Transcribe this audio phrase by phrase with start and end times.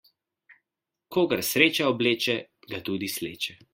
[1.15, 2.39] Kogar sreča obleče,
[2.73, 3.59] ga tudi sleče.